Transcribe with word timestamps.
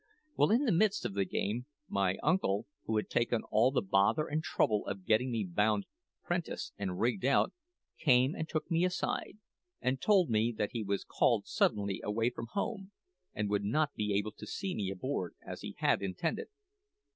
"Well, 0.35 0.49
in 0.49 0.65
the 0.65 0.71
midst 0.71 1.05
of 1.05 1.13
the 1.13 1.25
game, 1.25 1.67
my 1.87 2.17
uncle, 2.23 2.65
who 2.85 2.97
had 2.97 3.07
taken 3.07 3.43
all 3.51 3.69
the 3.69 3.83
bother 3.83 4.25
and 4.25 4.41
trouble 4.41 4.87
of 4.87 5.05
getting 5.05 5.29
me 5.31 5.43
bound 5.45 5.85
'prentice 6.23 6.71
and 6.75 6.99
rigged 6.99 7.23
out, 7.23 7.53
came 7.99 8.33
and 8.33 8.49
took 8.49 8.71
me 8.71 8.83
aside, 8.83 9.37
and 9.79 10.01
told 10.01 10.31
me 10.31 10.51
that 10.57 10.71
he 10.71 10.81
was 10.83 11.03
called 11.05 11.45
suddenly 11.45 12.01
away 12.03 12.31
from 12.31 12.47
home, 12.53 12.91
and 13.35 13.47
would 13.51 13.63
not 13.63 13.93
be 13.93 14.15
able 14.15 14.31
to 14.31 14.47
see 14.47 14.73
me 14.73 14.89
aboard, 14.89 15.35
as 15.45 15.61
he 15.61 15.75
had 15.77 16.01
intended. 16.01 16.47